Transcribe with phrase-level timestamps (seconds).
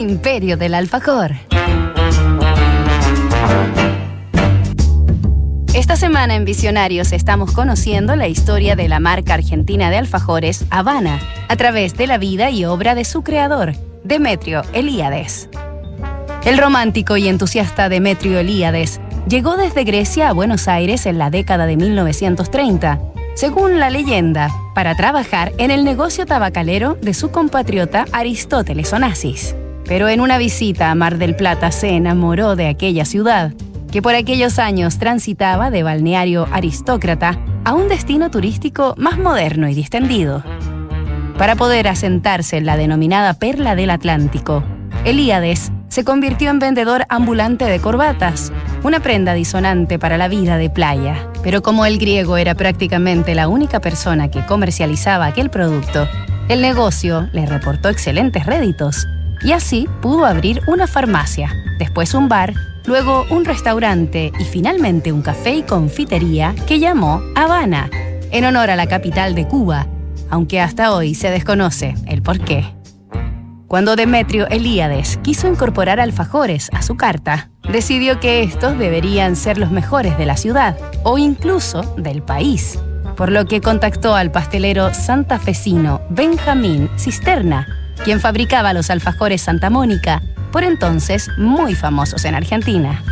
[0.00, 1.32] Imperio del Alfajor.
[5.74, 11.20] Esta semana en Visionarios estamos conociendo la historia de la marca argentina de alfajores Habana
[11.48, 15.50] a través de la vida y obra de su creador, Demetrio Elíades.
[16.46, 21.66] El romántico y entusiasta Demetrio Elíades llegó desde Grecia a Buenos Aires en la década
[21.66, 22.98] de 1930,
[23.34, 29.54] según la leyenda, para trabajar en el negocio tabacalero de su compatriota Aristóteles Onassis
[29.90, 33.52] pero en una visita a Mar del Plata se enamoró de aquella ciudad,
[33.90, 39.74] que por aquellos años transitaba de balneario aristócrata a un destino turístico más moderno y
[39.74, 40.44] distendido.
[41.36, 44.62] Para poder asentarse en la denominada Perla del Atlántico,
[45.04, 48.52] Elíades se convirtió en vendedor ambulante de corbatas,
[48.84, 51.16] una prenda disonante para la vida de playa.
[51.42, 56.06] Pero como el griego era prácticamente la única persona que comercializaba aquel producto,
[56.48, 59.08] el negocio le reportó excelentes réditos
[59.42, 62.54] y así pudo abrir una farmacia, después un bar,
[62.84, 67.90] luego un restaurante y finalmente un café y confitería que llamó Habana,
[68.30, 69.86] en honor a la capital de Cuba,
[70.28, 72.64] aunque hasta hoy se desconoce el por qué.
[73.66, 79.70] Cuando Demetrio Elíades quiso incorporar alfajores a su carta, decidió que estos deberían ser los
[79.70, 82.80] mejores de la ciudad o incluso del país,
[83.16, 90.22] por lo que contactó al pastelero santafesino Benjamín Cisterna, quien fabricaba los alfajores Santa Mónica,
[90.52, 93.02] por entonces muy famosos en Argentina.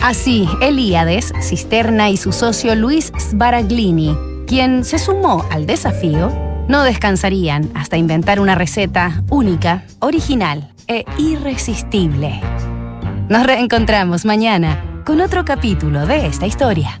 [0.00, 6.32] Así, Elíades, Cisterna y su socio Luis Sbaraglini, quien se sumó al desafío,
[6.68, 12.40] no descansarían hasta inventar una receta única, original e irresistible.
[13.28, 17.00] Nos reencontramos mañana con otro capítulo de esta historia.